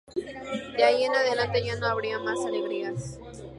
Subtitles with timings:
[0.77, 3.19] De ahí en adelante ya no habría más alegrías.